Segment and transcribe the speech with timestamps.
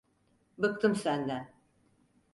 [0.57, 1.53] Bıktım senden.